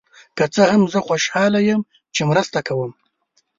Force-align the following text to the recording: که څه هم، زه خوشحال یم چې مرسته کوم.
که 0.37 0.45
څه 0.53 0.63
هم، 0.71 0.81
زه 0.93 0.99
خوشحال 1.07 1.53
یم 1.69 1.81
چې 2.15 2.21
مرسته 2.29 2.59
کوم. 2.67 2.91